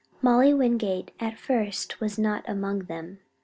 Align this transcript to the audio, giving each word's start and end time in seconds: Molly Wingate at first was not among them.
Molly 0.19 0.51
Wingate 0.51 1.11
at 1.19 1.37
first 1.37 2.01
was 2.01 2.17
not 2.17 2.43
among 2.49 2.85
them. 2.85 3.19